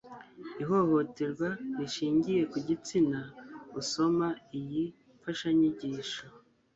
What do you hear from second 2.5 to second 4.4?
ku gitsina usoma